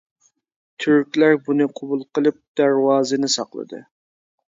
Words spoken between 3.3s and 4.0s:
ساقلىدى.